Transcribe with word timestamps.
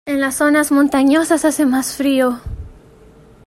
En 0.07 0.19
las 0.19 0.33
zonas 0.37 0.71
montañosas 0.71 1.45
hace 1.45 1.67
más 1.67 1.95
frío. 1.95 2.39